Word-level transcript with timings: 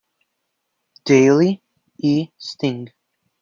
Daily, 1.05 1.61
y 1.97 2.31
Sting. 2.35 2.91